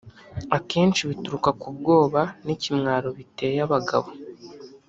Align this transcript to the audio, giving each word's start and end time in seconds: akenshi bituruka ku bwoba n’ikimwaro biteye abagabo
akenshi 0.57 1.01
bituruka 1.09 1.49
ku 1.61 1.67
bwoba 1.77 2.21
n’ikimwaro 2.45 3.07
biteye 3.17 3.57
abagabo 3.67 4.09